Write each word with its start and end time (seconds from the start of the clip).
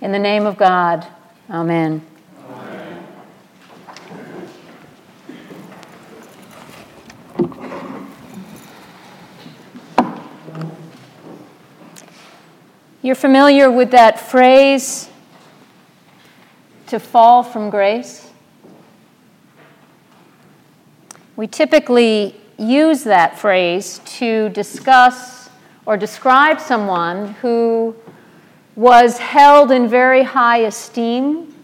In 0.00 0.12
the 0.12 0.18
name 0.18 0.46
of 0.46 0.56
God, 0.56 1.06
amen. 1.50 2.00
You're 13.02 13.14
familiar 13.14 13.70
with 13.70 13.90
that 13.90 14.18
phrase, 14.18 15.10
to 16.86 16.98
fall 16.98 17.42
from 17.42 17.68
grace? 17.70 18.30
We 21.36 21.46
typically 21.46 22.40
use 22.58 23.04
that 23.04 23.38
phrase 23.38 24.00
to 24.18 24.48
discuss 24.48 25.50
or 25.84 25.96
describe 25.96 26.58
someone 26.58 27.34
who 27.34 27.94
was 28.80 29.18
held 29.18 29.70
in 29.70 29.86
very 29.86 30.22
high 30.22 30.60
esteem 30.60 31.54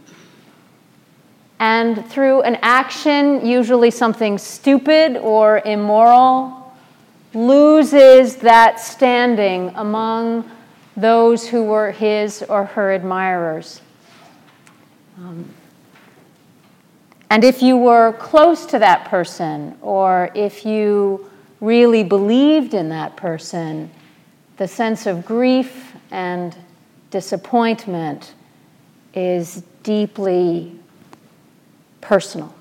and 1.58 2.04
through 2.10 2.42
an 2.42 2.58
action, 2.60 3.46
usually 3.46 3.90
something 3.90 4.36
stupid 4.36 5.16
or 5.16 5.62
immoral, 5.64 6.76
loses 7.32 8.36
that 8.36 8.78
standing 8.78 9.72
among 9.76 10.44
those 10.94 11.48
who 11.48 11.64
were 11.64 11.90
his 11.90 12.42
or 12.50 12.66
her 12.66 12.92
admirers. 12.92 13.80
Um, 15.16 15.48
and 17.30 17.44
if 17.44 17.62
you 17.62 17.78
were 17.78 18.12
close 18.18 18.66
to 18.66 18.78
that 18.78 19.06
person, 19.06 19.74
or 19.80 20.30
if 20.34 20.66
you 20.66 21.30
really 21.62 22.04
believed 22.04 22.74
in 22.74 22.90
that 22.90 23.16
person, 23.16 23.90
the 24.58 24.68
sense 24.68 25.06
of 25.06 25.24
grief 25.24 25.94
and 26.10 26.54
disappointment 27.10 28.34
is 29.14 29.62
deeply 29.82 30.78
personal. 32.00 32.54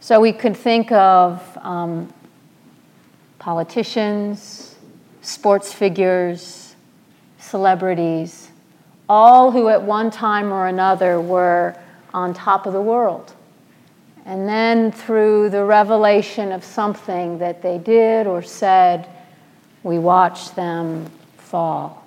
So 0.00 0.20
we 0.20 0.32
could 0.32 0.56
think 0.56 0.92
of 0.92 1.58
um, 1.62 2.12
politicians, 3.38 4.76
sports 5.22 5.72
figures, 5.72 6.76
celebrities, 7.38 8.50
all 9.08 9.50
who 9.50 9.68
at 9.68 9.82
one 9.82 10.10
time 10.10 10.52
or 10.52 10.68
another 10.68 11.20
were 11.20 11.76
on 12.14 12.34
top 12.34 12.66
of 12.66 12.72
the 12.72 12.80
world. 12.80 13.32
And 14.24 14.48
then 14.48 14.90
through 14.90 15.50
the 15.50 15.64
revelation 15.64 16.50
of 16.50 16.64
something 16.64 17.38
that 17.38 17.62
they 17.62 17.78
did 17.78 18.26
or 18.26 18.42
said, 18.42 19.08
we 19.82 19.98
watch 19.98 20.54
them 20.54 21.10
fall 21.36 22.06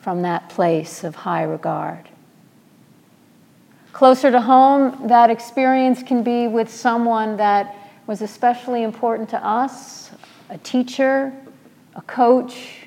from 0.00 0.22
that 0.22 0.48
place 0.48 1.04
of 1.04 1.14
high 1.14 1.42
regard. 1.42 2.08
Closer 3.92 4.30
to 4.30 4.40
home, 4.40 5.08
that 5.08 5.30
experience 5.30 6.02
can 6.02 6.22
be 6.22 6.48
with 6.48 6.68
someone 6.70 7.36
that 7.36 7.76
was 8.06 8.22
especially 8.22 8.82
important 8.82 9.28
to 9.28 9.44
us 9.44 10.10
a 10.50 10.58
teacher, 10.58 11.32
a 11.94 12.02
coach, 12.02 12.86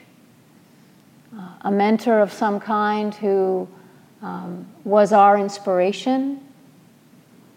a 1.62 1.72
mentor 1.72 2.20
of 2.20 2.32
some 2.32 2.60
kind 2.60 3.14
who 3.16 3.68
um, 4.22 4.68
was 4.84 5.12
our 5.12 5.38
inspiration. 5.38 6.40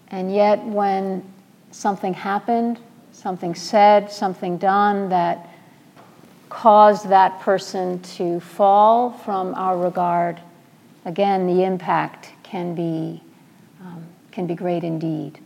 And 0.08 0.34
yet, 0.34 0.64
when 0.64 1.22
something 1.70 2.14
happened, 2.14 2.80
something 3.12 3.54
said, 3.54 4.10
something 4.10 4.56
done 4.56 5.08
that 5.10 5.47
caused 6.48 7.08
that 7.08 7.40
person 7.40 8.00
to 8.00 8.40
fall 8.40 9.10
from 9.10 9.54
our 9.54 9.78
regard, 9.78 10.40
again, 11.04 11.46
the 11.46 11.64
impact 11.64 12.30
can 12.42 12.74
be, 12.74 13.22
um, 13.80 14.04
can 14.30 14.46
be 14.46 14.54
great 14.54 14.84
indeed. 14.84 15.40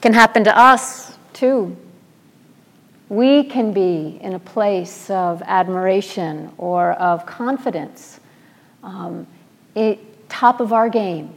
can 0.00 0.12
happen 0.12 0.44
to 0.44 0.56
us 0.56 1.16
too. 1.32 1.76
We 3.08 3.44
can 3.44 3.72
be 3.72 4.18
in 4.20 4.34
a 4.34 4.38
place 4.38 5.10
of 5.10 5.42
admiration 5.42 6.52
or 6.58 6.92
of 6.92 7.24
confidence, 7.24 8.20
um, 8.82 9.26
it, 9.74 10.28
top 10.28 10.60
of 10.60 10.72
our 10.72 10.88
game, 10.88 11.34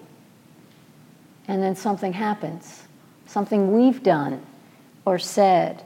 and 1.47 1.63
then 1.63 1.75
something 1.75 2.11
happens, 2.11 2.83
something 3.25 3.71
we've 3.71 4.03
done 4.03 4.45
or 5.05 5.19
said. 5.19 5.83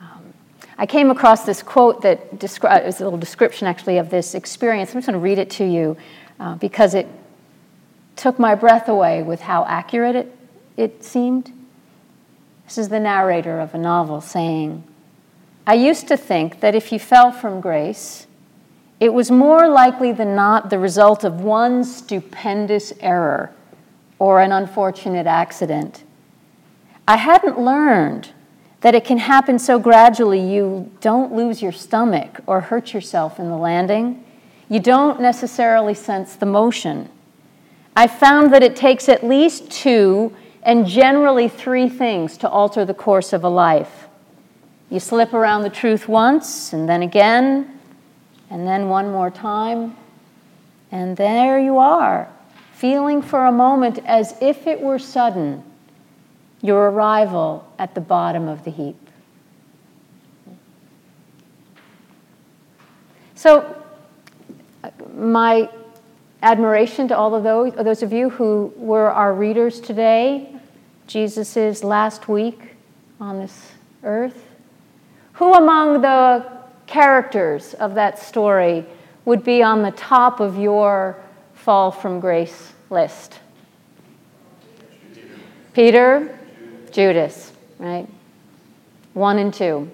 Um, 0.00 0.34
I 0.78 0.86
came 0.86 1.10
across 1.10 1.44
this 1.44 1.62
quote 1.62 2.02
that 2.02 2.38
describes 2.38 3.00
a 3.00 3.04
little 3.04 3.18
description 3.18 3.66
actually 3.66 3.98
of 3.98 4.10
this 4.10 4.34
experience. 4.34 4.90
I'm 4.90 4.96
just 4.96 5.06
going 5.06 5.18
to 5.18 5.24
read 5.24 5.38
it 5.38 5.50
to 5.50 5.64
you 5.64 5.96
uh, 6.38 6.54
because 6.56 6.94
it 6.94 7.06
took 8.16 8.38
my 8.38 8.54
breath 8.54 8.88
away 8.88 9.22
with 9.22 9.40
how 9.40 9.64
accurate 9.64 10.16
it, 10.16 10.36
it 10.76 11.04
seemed. 11.04 11.52
This 12.64 12.78
is 12.78 12.88
the 12.88 13.00
narrator 13.00 13.58
of 13.60 13.74
a 13.74 13.78
novel 13.78 14.20
saying, 14.20 14.84
I 15.66 15.74
used 15.74 16.08
to 16.08 16.16
think 16.16 16.60
that 16.60 16.74
if 16.74 16.92
you 16.92 16.98
fell 16.98 17.32
from 17.32 17.60
grace, 17.60 18.26
it 19.00 19.14
was 19.14 19.30
more 19.30 19.68
likely 19.68 20.12
than 20.12 20.34
not 20.34 20.68
the 20.68 20.78
result 20.78 21.24
of 21.24 21.40
one 21.40 21.84
stupendous 21.84 22.92
error 23.00 23.50
or 24.18 24.40
an 24.40 24.52
unfortunate 24.52 25.26
accident. 25.26 26.04
I 27.10 27.16
hadn't 27.16 27.58
learned 27.58 28.28
that 28.82 28.94
it 28.94 29.04
can 29.04 29.18
happen 29.18 29.58
so 29.58 29.80
gradually 29.80 30.38
you 30.38 30.92
don't 31.00 31.34
lose 31.34 31.60
your 31.60 31.72
stomach 31.72 32.38
or 32.46 32.60
hurt 32.60 32.94
yourself 32.94 33.40
in 33.40 33.48
the 33.48 33.56
landing. 33.56 34.24
You 34.68 34.78
don't 34.78 35.20
necessarily 35.20 35.94
sense 35.94 36.36
the 36.36 36.46
motion. 36.46 37.08
I 37.96 38.06
found 38.06 38.52
that 38.52 38.62
it 38.62 38.76
takes 38.76 39.08
at 39.08 39.24
least 39.24 39.72
two 39.72 40.36
and 40.62 40.86
generally 40.86 41.48
three 41.48 41.88
things 41.88 42.36
to 42.38 42.48
alter 42.48 42.84
the 42.84 42.94
course 42.94 43.32
of 43.32 43.42
a 43.42 43.48
life. 43.48 44.06
You 44.88 45.00
slip 45.00 45.34
around 45.34 45.62
the 45.62 45.68
truth 45.68 46.06
once, 46.06 46.72
and 46.72 46.88
then 46.88 47.02
again, 47.02 47.76
and 48.50 48.64
then 48.64 48.88
one 48.88 49.10
more 49.10 49.32
time, 49.32 49.96
and 50.92 51.16
there 51.16 51.58
you 51.58 51.76
are, 51.76 52.28
feeling 52.72 53.20
for 53.20 53.46
a 53.46 53.52
moment 53.52 53.98
as 54.06 54.36
if 54.40 54.68
it 54.68 54.80
were 54.80 55.00
sudden 55.00 55.64
your 56.62 56.90
arrival 56.90 57.66
at 57.78 57.94
the 57.94 58.00
bottom 58.00 58.48
of 58.48 58.64
the 58.64 58.70
heap. 58.70 58.96
So, 63.34 63.82
my 65.14 65.70
admiration 66.42 67.08
to 67.08 67.16
all 67.16 67.34
of 67.34 67.42
those, 67.42 67.72
those 67.74 68.02
of 68.02 68.12
you 68.12 68.30
who 68.30 68.72
were 68.76 69.10
our 69.10 69.32
readers 69.32 69.80
today, 69.80 70.54
Jesus' 71.06 71.82
last 71.82 72.28
week 72.28 72.74
on 73.20 73.38
this 73.38 73.72
earth. 74.04 74.46
Who 75.34 75.54
among 75.54 76.02
the 76.02 76.46
characters 76.86 77.74
of 77.74 77.94
that 77.94 78.18
story 78.18 78.84
would 79.24 79.44
be 79.44 79.62
on 79.62 79.82
the 79.82 79.90
top 79.92 80.40
of 80.40 80.58
your 80.58 81.16
fall 81.54 81.90
from 81.90 82.20
grace 82.20 82.72
list? 82.90 83.38
Peter, 85.72 86.38
Judas, 86.92 87.52
right? 87.78 88.06
One 89.14 89.38
and 89.38 89.52
two. 89.52 89.90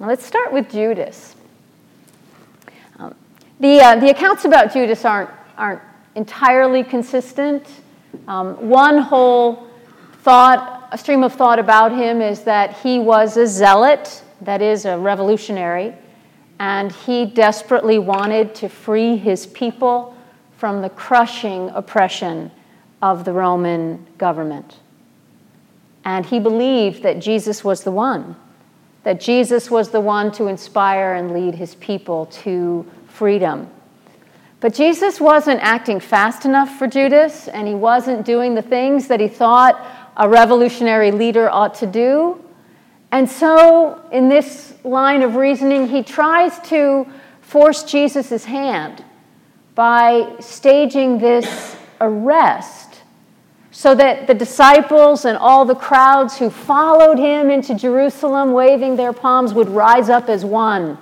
Now 0.00 0.08
let's 0.08 0.24
start 0.24 0.52
with 0.52 0.70
Judas. 0.70 1.34
The, 3.60 3.80
uh, 3.80 3.96
the 3.96 4.10
accounts 4.10 4.44
about 4.44 4.72
Judas 4.72 5.04
aren't, 5.04 5.30
aren't 5.56 5.80
entirely 6.16 6.82
consistent. 6.82 7.66
Um, 8.26 8.68
one 8.68 8.98
whole 8.98 9.68
thought, 10.22 10.88
a 10.90 10.98
stream 10.98 11.22
of 11.22 11.32
thought 11.32 11.58
about 11.58 11.92
him 11.92 12.20
is 12.20 12.42
that 12.42 12.76
he 12.78 12.98
was 12.98 13.36
a 13.36 13.46
zealot, 13.46 14.22
that 14.40 14.60
is, 14.60 14.86
a 14.86 14.98
revolutionary, 14.98 15.94
and 16.58 16.90
he 16.90 17.24
desperately 17.26 17.98
wanted 17.98 18.54
to 18.56 18.68
free 18.68 19.16
his 19.16 19.46
people 19.46 20.16
from 20.56 20.82
the 20.82 20.90
crushing 20.90 21.70
oppression 21.70 22.50
of 23.02 23.24
the 23.24 23.32
Roman 23.32 24.04
government. 24.18 24.76
And 26.04 26.26
he 26.26 26.38
believed 26.38 27.02
that 27.02 27.18
Jesus 27.18 27.64
was 27.64 27.82
the 27.84 27.90
one, 27.90 28.36
that 29.04 29.20
Jesus 29.20 29.70
was 29.70 29.90
the 29.90 30.00
one 30.00 30.30
to 30.32 30.46
inspire 30.46 31.14
and 31.14 31.32
lead 31.32 31.54
his 31.54 31.74
people 31.76 32.26
to 32.26 32.86
freedom. 33.06 33.70
But 34.60 34.74
Jesus 34.74 35.20
wasn't 35.20 35.60
acting 35.60 36.00
fast 36.00 36.44
enough 36.44 36.78
for 36.78 36.86
Judas, 36.86 37.48
and 37.48 37.68
he 37.68 37.74
wasn't 37.74 38.24
doing 38.24 38.54
the 38.54 38.62
things 38.62 39.08
that 39.08 39.20
he 39.20 39.28
thought 39.28 39.84
a 40.16 40.28
revolutionary 40.28 41.10
leader 41.10 41.50
ought 41.50 41.74
to 41.76 41.86
do. 41.86 42.42
And 43.12 43.28
so, 43.28 44.00
in 44.10 44.28
this 44.28 44.74
line 44.82 45.22
of 45.22 45.36
reasoning, 45.36 45.88
he 45.88 46.02
tries 46.02 46.58
to 46.68 47.06
force 47.40 47.84
Jesus' 47.84 48.44
hand 48.44 49.04
by 49.74 50.34
staging 50.40 51.18
this 51.18 51.76
arrest 52.00 52.93
so 53.76 53.92
that 53.92 54.28
the 54.28 54.34
disciples 54.34 55.24
and 55.24 55.36
all 55.36 55.64
the 55.64 55.74
crowds 55.74 56.38
who 56.38 56.48
followed 56.48 57.18
him 57.18 57.50
into 57.50 57.74
Jerusalem 57.74 58.52
waving 58.52 58.94
their 58.94 59.12
palms 59.12 59.52
would 59.52 59.68
rise 59.68 60.08
up 60.08 60.28
as 60.28 60.44
one 60.44 60.96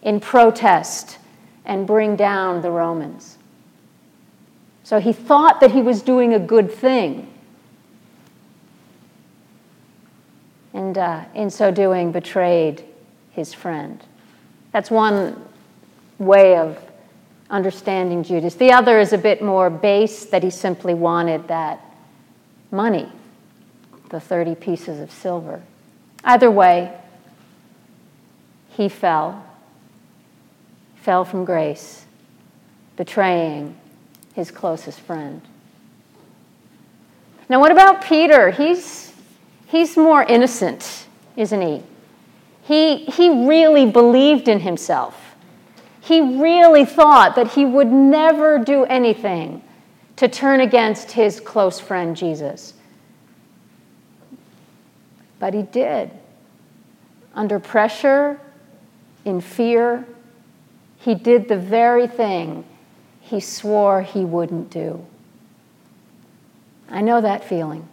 in 0.00 0.20
protest 0.20 1.18
and 1.64 1.88
bring 1.88 2.14
down 2.14 2.62
the 2.62 2.70
Romans. 2.70 3.36
So 4.84 5.00
he 5.00 5.12
thought 5.12 5.58
that 5.58 5.72
he 5.72 5.82
was 5.82 6.02
doing 6.02 6.34
a 6.34 6.38
good 6.38 6.70
thing. 6.70 7.28
And 10.72 10.96
uh, 10.96 11.24
in 11.34 11.50
so 11.50 11.72
doing, 11.72 12.12
betrayed 12.12 12.84
his 13.32 13.52
friend. 13.52 14.00
That's 14.70 14.88
one 14.88 15.44
way 16.20 16.58
of 16.58 16.78
understanding 17.50 18.22
Judas. 18.22 18.54
The 18.54 18.70
other 18.70 19.00
is 19.00 19.12
a 19.12 19.18
bit 19.18 19.42
more 19.42 19.68
base, 19.68 20.26
that 20.26 20.44
he 20.44 20.50
simply 20.50 20.94
wanted 20.94 21.48
that 21.48 21.80
money, 22.74 23.10
the 24.10 24.20
30 24.20 24.54
pieces 24.56 25.00
of 25.00 25.10
silver. 25.10 25.62
Either 26.22 26.50
way, 26.50 26.92
he 28.70 28.88
fell, 28.88 29.44
fell 30.96 31.24
from 31.24 31.44
grace, 31.44 32.04
betraying 32.96 33.76
his 34.34 34.50
closest 34.50 35.00
friend. 35.00 35.40
Now, 37.48 37.60
what 37.60 37.72
about 37.72 38.04
Peter? 38.04 38.50
He's, 38.50 39.12
he's 39.66 39.96
more 39.96 40.22
innocent, 40.22 41.06
isn't 41.36 41.60
he? 41.60 41.82
he? 42.62 43.04
He 43.04 43.46
really 43.46 43.86
believed 43.86 44.48
in 44.48 44.60
himself. 44.60 45.36
He 46.00 46.20
really 46.20 46.84
thought 46.84 47.36
that 47.36 47.52
he 47.52 47.64
would 47.64 47.90
never 47.90 48.58
do 48.58 48.84
anything 48.84 49.62
to 50.16 50.28
turn 50.28 50.60
against 50.60 51.12
his 51.12 51.40
close 51.40 51.80
friend 51.80 52.16
Jesus. 52.16 52.74
But 55.38 55.54
he 55.54 55.62
did. 55.62 56.10
Under 57.34 57.58
pressure, 57.58 58.40
in 59.24 59.40
fear, 59.40 60.06
he 60.98 61.14
did 61.14 61.48
the 61.48 61.56
very 61.56 62.06
thing 62.06 62.64
he 63.20 63.40
swore 63.40 64.02
he 64.02 64.24
wouldn't 64.24 64.70
do. 64.70 65.04
I 66.88 67.00
know 67.00 67.20
that 67.20 67.44
feeling. 67.44 67.88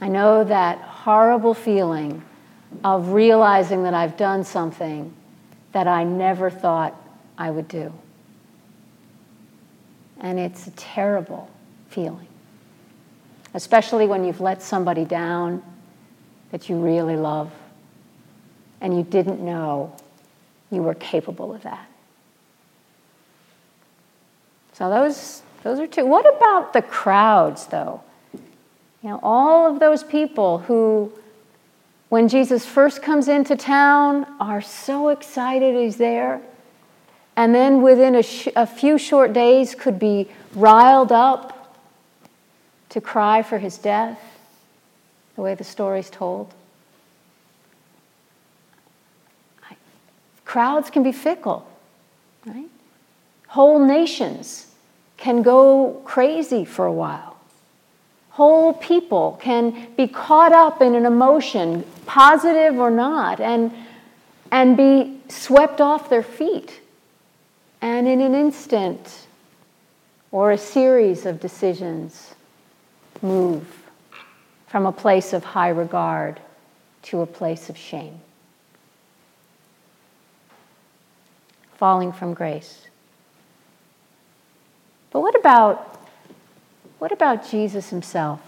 I 0.00 0.08
know 0.08 0.44
that 0.44 0.78
horrible 0.78 1.54
feeling 1.54 2.22
of 2.84 3.08
realizing 3.08 3.82
that 3.82 3.94
I've 3.94 4.16
done 4.16 4.44
something 4.44 5.12
that 5.72 5.86
I 5.86 6.04
never 6.04 6.50
thought 6.50 6.94
I 7.36 7.50
would 7.50 7.68
do. 7.68 7.92
And 10.20 10.38
it's 10.38 10.66
a 10.66 10.70
terrible 10.72 11.50
feeling, 11.88 12.28
especially 13.54 14.06
when 14.06 14.24
you've 14.24 14.40
let 14.40 14.62
somebody 14.62 15.04
down 15.04 15.62
that 16.50 16.68
you 16.68 16.76
really 16.76 17.16
love 17.16 17.50
and 18.80 18.96
you 18.96 19.02
didn't 19.02 19.40
know 19.40 19.94
you 20.70 20.82
were 20.82 20.94
capable 20.94 21.54
of 21.54 21.62
that. 21.62 21.86
So 24.72 24.88
those, 24.88 25.42
those 25.62 25.78
are 25.78 25.86
two. 25.86 26.06
What 26.06 26.26
about 26.36 26.72
the 26.72 26.82
crowds, 26.82 27.66
though? 27.66 28.02
You 29.02 29.10
know, 29.10 29.20
all 29.22 29.70
of 29.70 29.80
those 29.80 30.02
people 30.02 30.58
who, 30.58 31.12
when 32.08 32.28
Jesus 32.28 32.64
first 32.64 33.02
comes 33.02 33.28
into 33.28 33.56
town, 33.56 34.26
are 34.40 34.62
so 34.62 35.08
excited 35.08 35.74
he's 35.74 35.96
there, 35.96 36.40
and 37.40 37.54
then 37.54 37.80
within 37.80 38.16
a, 38.16 38.22
sh- 38.22 38.48
a 38.54 38.66
few 38.66 38.98
short 38.98 39.32
days 39.32 39.74
could 39.74 39.98
be 39.98 40.28
riled 40.54 41.10
up 41.10 41.74
to 42.90 43.00
cry 43.00 43.40
for 43.42 43.56
his 43.56 43.78
death, 43.78 44.20
the 45.36 45.40
way 45.40 45.54
the 45.54 45.64
story's 45.64 46.10
told. 46.10 46.52
Crowds 50.44 50.90
can 50.90 51.02
be 51.02 51.12
fickle, 51.12 51.66
right? 52.44 52.68
Whole 53.46 53.82
nations 53.86 54.66
can 55.16 55.40
go 55.40 56.02
crazy 56.04 56.66
for 56.66 56.84
a 56.84 56.92
while. 56.92 57.38
Whole 58.32 58.74
people 58.74 59.38
can 59.40 59.86
be 59.96 60.06
caught 60.06 60.52
up 60.52 60.82
in 60.82 60.94
an 60.94 61.06
emotion, 61.06 61.86
positive 62.04 62.78
or 62.78 62.90
not, 62.90 63.40
and, 63.40 63.72
and 64.52 64.76
be 64.76 65.20
swept 65.28 65.80
off 65.80 66.10
their 66.10 66.22
feet. 66.22 66.80
And 67.82 68.06
in 68.06 68.20
an 68.20 68.34
instant 68.34 69.26
or 70.32 70.52
a 70.52 70.58
series 70.58 71.26
of 71.26 71.40
decisions, 71.40 72.34
move 73.22 73.66
from 74.66 74.86
a 74.86 74.92
place 74.92 75.32
of 75.32 75.44
high 75.44 75.68
regard 75.68 76.40
to 77.02 77.20
a 77.20 77.26
place 77.26 77.68
of 77.68 77.76
shame. 77.76 78.20
Falling 81.76 82.12
from 82.12 82.34
grace. 82.34 82.86
But 85.10 85.20
what 85.20 85.34
about, 85.34 86.06
what 86.98 87.10
about 87.10 87.48
Jesus 87.50 87.90
himself? 87.90 88.40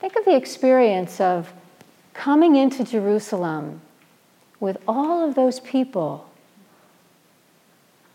Think 0.00 0.16
of 0.16 0.24
the 0.24 0.36
experience 0.36 1.20
of 1.20 1.52
coming 2.12 2.56
into 2.56 2.84
Jerusalem 2.84 3.80
with 4.60 4.76
all 4.86 5.26
of 5.26 5.34
those 5.34 5.58
people 5.60 6.26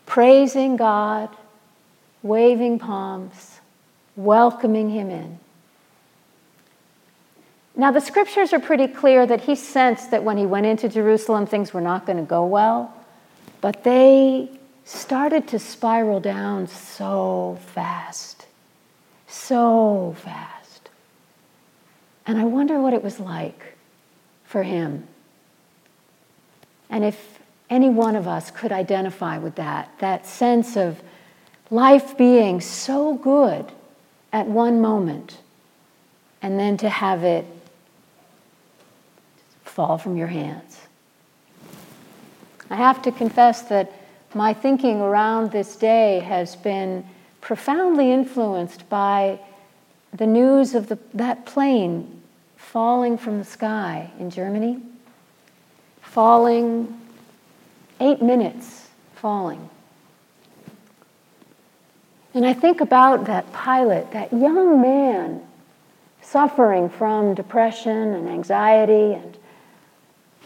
praising 0.06 0.76
God, 0.76 1.28
waving 2.22 2.78
palms, 2.78 3.60
welcoming 4.14 4.88
him 4.88 5.10
in. 5.10 5.38
Now, 7.74 7.90
the 7.90 8.00
scriptures 8.00 8.54
are 8.54 8.60
pretty 8.60 8.86
clear 8.86 9.26
that 9.26 9.42
he 9.42 9.54
sensed 9.54 10.12
that 10.12 10.24
when 10.24 10.38
he 10.38 10.46
went 10.46 10.64
into 10.64 10.88
Jerusalem, 10.88 11.46
things 11.46 11.74
were 11.74 11.82
not 11.82 12.06
going 12.06 12.16
to 12.16 12.24
go 12.24 12.46
well, 12.46 12.94
but 13.60 13.84
they 13.84 14.48
started 14.84 15.48
to 15.48 15.58
spiral 15.58 16.20
down 16.20 16.68
so 16.68 17.58
fast, 17.74 18.46
so 19.26 20.16
fast. 20.20 20.88
And 22.26 22.38
I 22.38 22.44
wonder 22.44 22.80
what 22.80 22.94
it 22.94 23.02
was 23.02 23.20
like 23.20 23.76
for 24.44 24.62
him. 24.62 25.06
And 26.90 27.04
if 27.04 27.38
any 27.68 27.88
one 27.88 28.16
of 28.16 28.28
us 28.28 28.50
could 28.50 28.72
identify 28.72 29.38
with 29.38 29.56
that, 29.56 29.90
that 29.98 30.26
sense 30.26 30.76
of 30.76 31.02
life 31.70 32.16
being 32.16 32.60
so 32.60 33.14
good 33.14 33.72
at 34.32 34.46
one 34.46 34.80
moment, 34.80 35.38
and 36.42 36.58
then 36.58 36.76
to 36.76 36.88
have 36.88 37.24
it 37.24 37.44
fall 39.64 39.98
from 39.98 40.16
your 40.16 40.28
hands. 40.28 40.80
I 42.70 42.76
have 42.76 43.02
to 43.02 43.12
confess 43.12 43.62
that 43.62 43.92
my 44.34 44.52
thinking 44.52 45.00
around 45.00 45.52
this 45.52 45.76
day 45.76 46.20
has 46.20 46.56
been 46.56 47.06
profoundly 47.40 48.12
influenced 48.12 48.88
by 48.88 49.38
the 50.12 50.26
news 50.26 50.74
of 50.74 50.88
the, 50.88 50.98
that 51.14 51.46
plane 51.46 52.22
falling 52.56 53.16
from 53.16 53.38
the 53.38 53.44
sky 53.44 54.10
in 54.18 54.30
Germany, 54.30 54.82
falling 56.16 56.98
eight 58.00 58.22
minutes, 58.22 58.88
falling. 59.16 59.68
And 62.32 62.46
I 62.46 62.54
think 62.54 62.80
about 62.80 63.26
that 63.26 63.52
pilot, 63.52 64.10
that 64.12 64.32
young 64.32 64.80
man 64.80 65.42
suffering 66.22 66.88
from 66.88 67.34
depression 67.34 68.14
and 68.14 68.30
anxiety 68.30 69.12
and 69.12 69.36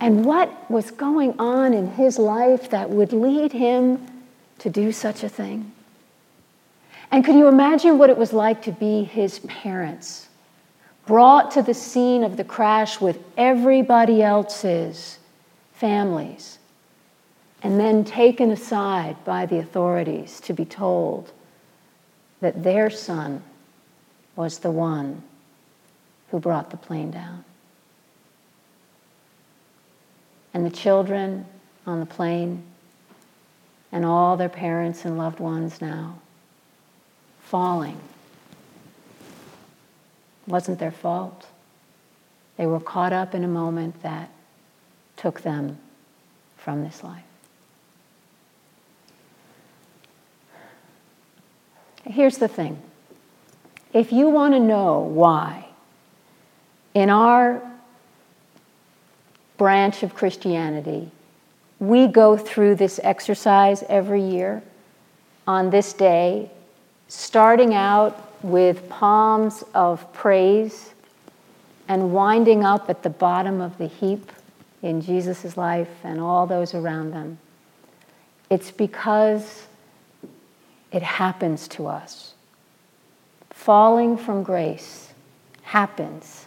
and 0.01 0.25
what 0.25 0.69
was 0.69 0.91
going 0.91 1.39
on 1.39 1.73
in 1.73 1.87
his 1.93 2.19
life 2.19 2.71
that 2.71 2.91
would 2.91 3.13
lead 3.13 3.53
him 3.53 4.05
to 4.59 4.71
do 4.71 4.91
such 4.91 5.23
a 5.23 5.29
thing? 5.29 5.71
And 7.13 7.25
could 7.25 7.37
you 7.37 7.47
imagine 7.47 7.97
what 7.97 8.11
it 8.11 8.17
was 8.17 8.33
like 8.33 8.63
to 8.63 8.73
be 8.73 9.05
his 9.05 9.39
parents, 9.41 10.27
brought 11.07 11.53
to 11.53 11.63
the 11.63 11.75
scene 11.75 12.25
of 12.25 12.37
the 12.37 12.45
crash 12.45 13.01
with 13.01 13.19
everybody 13.37 14.21
else's 14.21 15.20
families, 15.81 16.59
and 17.63 17.81
then 17.81 18.05
taken 18.05 18.53
aside 18.53 19.17
by 19.25 19.47
the 19.47 19.59
authorities 19.59 20.41
to 20.41 20.53
be 20.53 20.65
told 20.65 21.33
that 22.41 22.63
their 22.63 22.89
son 22.89 23.43
was 24.37 24.61
the 24.61 24.71
one 24.71 25.23
who 26.31 26.39
brought 26.39 26.71
the 26.71 26.77
plane 26.77 27.11
down? 27.11 27.45
and 30.53 30.65
the 30.65 30.71
children 30.71 31.47
on 31.87 32.01
the 32.01 32.07
plane 32.07 32.63
and 33.93 34.05
all 34.05 34.37
their 34.37 34.49
parents 34.49 35.05
and 35.05 35.19
loved 35.19 35.41
ones 35.41 35.81
now 35.81 36.19
falling. 37.43 37.99
Wasn't 40.47 40.79
their 40.79 40.93
fault. 40.93 41.47
They 42.57 42.67
were 42.67 42.81
caught 42.81 43.13
up 43.13 43.35
in 43.35 43.43
a 43.45 43.49
moment 43.49 44.03
that 44.03 44.31
took 45.21 45.43
them 45.43 45.79
from 46.57 46.83
this 46.83 47.05
life. 47.05 47.25
here's 52.11 52.39
the 52.39 52.49
thing 52.49 52.81
if 53.93 54.13
you 54.13 54.29
want 54.29 54.55
to 54.55 54.61
know 54.61 55.01
why, 55.01 55.67
in 56.95 57.11
our 57.11 57.61
branch 59.59 60.03
of 60.03 60.15
Christianity, 60.15 61.11
we 61.81 62.07
go 62.07 62.37
through 62.37 62.77
this 62.77 63.01
exercise 63.03 63.83
every 63.89 64.23
year 64.23 64.63
on 65.47 65.71
this 65.71 65.93
day, 65.93 66.51
starting 67.09 67.75
out 67.75 68.33
with 68.45 68.89
palms 68.89 69.65
of 69.75 70.13
praise 70.13 70.95
and 71.89 72.13
winding 72.13 72.65
up 72.65 72.89
at 72.89 73.03
the 73.03 73.11
bottom 73.11 73.61
of 73.61 73.77
the 73.79 73.89
heap 73.89 74.31
in 74.83 75.01
Jesus' 75.01 75.57
life 75.57 75.91
and 76.05 76.21
all 76.21 76.47
those 76.47 76.75
around 76.75 77.13
them. 77.13 77.39
It's 78.49 78.71
because 78.71 79.67
it 80.93 81.03
happens 81.03 81.69
to 81.69 81.87
us. 81.87 82.35
Falling 83.51 84.17
from 84.17 84.43
grace 84.43 85.13
happens 85.63 86.47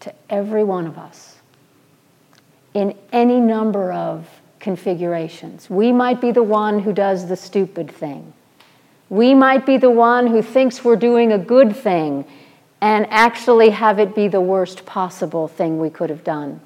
to 0.00 0.12
every 0.28 0.64
one 0.64 0.86
of 0.86 0.98
us 0.98 1.36
in 2.74 2.96
any 3.12 3.40
number 3.40 3.92
of 3.92 4.28
configurations. 4.58 5.70
We 5.70 5.92
might 5.92 6.20
be 6.20 6.32
the 6.32 6.42
one 6.42 6.80
who 6.80 6.92
does 6.92 7.28
the 7.28 7.36
stupid 7.36 7.90
thing. 7.90 8.32
We 9.08 9.34
might 9.34 9.66
be 9.66 9.76
the 9.76 9.90
one 9.90 10.26
who 10.26 10.42
thinks 10.42 10.84
we're 10.84 10.96
doing 10.96 11.32
a 11.32 11.38
good 11.38 11.76
thing 11.76 12.24
and 12.80 13.06
actually 13.10 13.70
have 13.70 13.98
it 13.98 14.14
be 14.14 14.28
the 14.28 14.40
worst 14.40 14.84
possible 14.86 15.48
thing 15.48 15.78
we 15.78 15.90
could 15.90 16.10
have 16.10 16.24
done. 16.24 16.60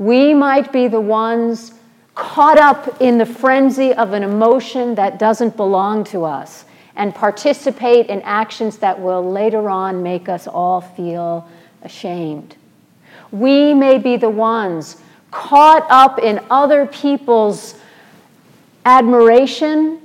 We 0.00 0.32
might 0.32 0.72
be 0.72 0.88
the 0.88 0.98
ones 0.98 1.74
caught 2.14 2.56
up 2.56 3.02
in 3.02 3.18
the 3.18 3.26
frenzy 3.26 3.92
of 3.92 4.14
an 4.14 4.22
emotion 4.22 4.94
that 4.94 5.18
doesn't 5.18 5.58
belong 5.58 6.04
to 6.04 6.24
us 6.24 6.64
and 6.96 7.14
participate 7.14 8.06
in 8.06 8.22
actions 8.22 8.78
that 8.78 8.98
will 8.98 9.30
later 9.30 9.68
on 9.68 10.02
make 10.02 10.26
us 10.30 10.46
all 10.46 10.80
feel 10.80 11.46
ashamed. 11.82 12.56
We 13.30 13.74
may 13.74 13.98
be 13.98 14.16
the 14.16 14.30
ones 14.30 14.96
caught 15.30 15.86
up 15.90 16.18
in 16.18 16.40
other 16.50 16.86
people's 16.86 17.74
admiration 18.86 20.00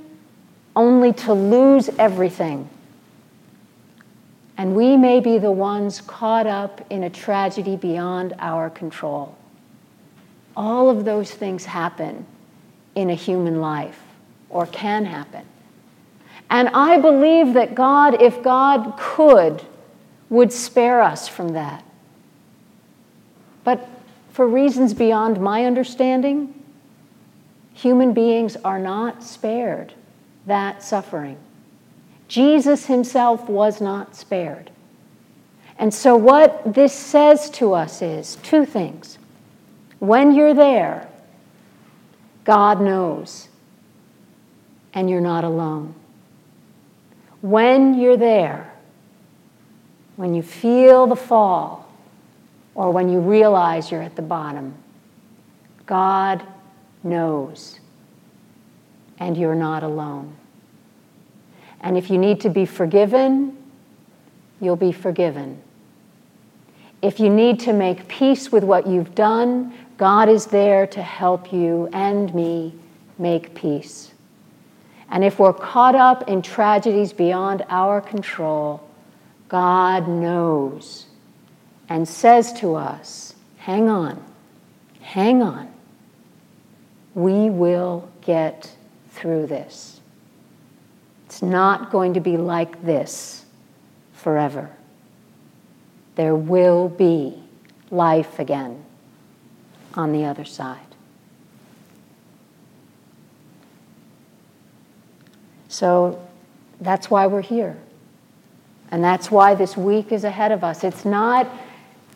only 0.76 1.14
to 1.14 1.32
lose 1.32 1.88
everything. 1.98 2.68
And 4.58 4.76
we 4.76 4.98
may 4.98 5.20
be 5.20 5.38
the 5.38 5.52
ones 5.52 6.02
caught 6.02 6.46
up 6.46 6.84
in 6.90 7.04
a 7.04 7.10
tragedy 7.10 7.76
beyond 7.76 8.34
our 8.38 8.68
control. 8.68 9.34
All 10.56 10.88
of 10.88 11.04
those 11.04 11.30
things 11.30 11.66
happen 11.66 12.26
in 12.94 13.10
a 13.10 13.14
human 13.14 13.60
life 13.60 14.00
or 14.48 14.66
can 14.66 15.04
happen. 15.04 15.44
And 16.48 16.68
I 16.70 16.98
believe 16.98 17.54
that 17.54 17.74
God, 17.74 18.22
if 18.22 18.42
God 18.42 18.94
could, 18.96 19.62
would 20.30 20.52
spare 20.52 21.02
us 21.02 21.28
from 21.28 21.50
that. 21.50 21.84
But 23.64 23.88
for 24.30 24.46
reasons 24.46 24.94
beyond 24.94 25.40
my 25.40 25.64
understanding, 25.64 26.54
human 27.74 28.12
beings 28.12 28.56
are 28.64 28.78
not 28.78 29.22
spared 29.22 29.92
that 30.46 30.82
suffering. 30.82 31.36
Jesus 32.28 32.86
himself 32.86 33.48
was 33.48 33.80
not 33.80 34.16
spared. 34.16 34.70
And 35.78 35.92
so, 35.92 36.16
what 36.16 36.74
this 36.74 36.92
says 36.92 37.50
to 37.50 37.74
us 37.74 38.00
is 38.00 38.36
two 38.36 38.64
things. 38.64 39.18
When 39.98 40.34
you're 40.34 40.54
there, 40.54 41.08
God 42.44 42.80
knows, 42.80 43.48
and 44.92 45.10
you're 45.10 45.20
not 45.20 45.44
alone. 45.44 45.94
When 47.40 47.98
you're 47.98 48.16
there, 48.16 48.72
when 50.16 50.34
you 50.34 50.42
feel 50.42 51.06
the 51.06 51.16
fall, 51.16 51.90
or 52.74 52.90
when 52.90 53.08
you 53.08 53.20
realize 53.20 53.90
you're 53.90 54.02
at 54.02 54.16
the 54.16 54.22
bottom, 54.22 54.74
God 55.86 56.42
knows, 57.02 57.80
and 59.18 59.36
you're 59.36 59.54
not 59.54 59.82
alone. 59.82 60.36
And 61.80 61.96
if 61.96 62.10
you 62.10 62.18
need 62.18 62.40
to 62.40 62.50
be 62.50 62.66
forgiven, 62.66 63.56
you'll 64.60 64.76
be 64.76 64.92
forgiven. 64.92 65.62
If 67.02 67.20
you 67.20 67.30
need 67.30 67.60
to 67.60 67.72
make 67.72 68.08
peace 68.08 68.50
with 68.50 68.64
what 68.64 68.86
you've 68.86 69.14
done, 69.14 69.72
God 69.96 70.28
is 70.28 70.46
there 70.46 70.86
to 70.88 71.02
help 71.02 71.52
you 71.52 71.88
and 71.92 72.34
me 72.34 72.74
make 73.18 73.54
peace. 73.54 74.12
And 75.10 75.24
if 75.24 75.38
we're 75.38 75.52
caught 75.52 75.94
up 75.94 76.28
in 76.28 76.42
tragedies 76.42 77.12
beyond 77.12 77.64
our 77.68 78.00
control, 78.00 78.86
God 79.48 80.08
knows 80.08 81.06
and 81.88 82.06
says 82.06 82.52
to 82.54 82.74
us, 82.74 83.34
hang 83.56 83.88
on, 83.88 84.22
hang 85.00 85.42
on. 85.42 85.72
We 87.14 87.48
will 87.48 88.10
get 88.20 88.70
through 89.10 89.46
this. 89.46 90.00
It's 91.24 91.40
not 91.40 91.90
going 91.90 92.14
to 92.14 92.20
be 92.20 92.36
like 92.36 92.84
this 92.84 93.46
forever. 94.12 94.70
There 96.16 96.34
will 96.34 96.88
be 96.88 97.42
life 97.90 98.38
again 98.38 98.84
on 99.96 100.12
the 100.12 100.24
other 100.24 100.44
side. 100.44 100.80
So 105.68 106.22
that's 106.80 107.10
why 107.10 107.26
we're 107.26 107.42
here. 107.42 107.76
And 108.90 109.02
that's 109.02 109.30
why 109.30 109.54
this 109.54 109.76
week 109.76 110.12
is 110.12 110.24
ahead 110.24 110.52
of 110.52 110.62
us. 110.62 110.84
It's 110.84 111.04
not, 111.04 111.50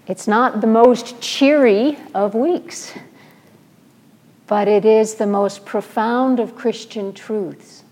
it's 0.06 0.28
not 0.28 0.60
the 0.60 0.66
most 0.66 1.20
cheery 1.20 1.98
of 2.14 2.34
weeks, 2.34 2.92
but 4.46 4.68
it 4.68 4.84
is 4.84 5.16
the 5.16 5.26
most 5.26 5.64
profound 5.64 6.40
of 6.40 6.54
Christian 6.54 7.12
truths. 7.12 7.82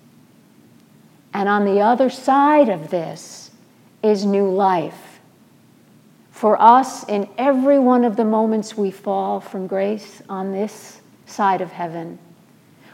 And 1.34 1.48
on 1.48 1.64
the 1.64 1.80
other 1.80 2.08
side 2.08 2.68
of 2.68 2.90
this 2.90 3.50
is 4.02 4.24
new 4.24 4.48
life. 4.48 5.17
For 6.38 6.56
us, 6.62 7.02
in 7.08 7.28
every 7.36 7.80
one 7.80 8.04
of 8.04 8.14
the 8.14 8.24
moments 8.24 8.76
we 8.76 8.92
fall 8.92 9.40
from 9.40 9.66
grace 9.66 10.22
on 10.28 10.52
this 10.52 11.00
side 11.26 11.60
of 11.60 11.72
heaven, 11.72 12.20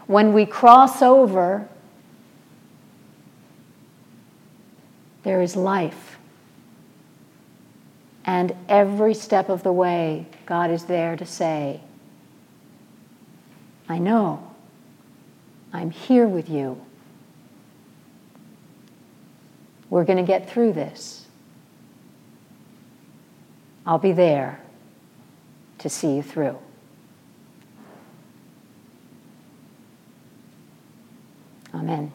when 0.06 0.32
we 0.32 0.46
cross 0.46 1.02
over, 1.02 1.68
there 5.24 5.42
is 5.42 5.56
life. 5.56 6.16
And 8.24 8.56
every 8.66 9.12
step 9.12 9.50
of 9.50 9.62
the 9.62 9.72
way, 9.72 10.24
God 10.46 10.70
is 10.70 10.84
there 10.84 11.14
to 11.14 11.26
say, 11.26 11.82
I 13.90 13.98
know, 13.98 14.54
I'm 15.70 15.90
here 15.90 16.26
with 16.26 16.48
you. 16.48 16.80
We're 19.90 20.04
going 20.04 20.16
to 20.16 20.24
get 20.24 20.48
through 20.48 20.72
this. 20.72 21.23
I'll 23.86 23.98
be 23.98 24.12
there 24.12 24.60
to 25.78 25.88
see 25.88 26.16
you 26.16 26.22
through. 26.22 26.58
Amen. 31.74 32.12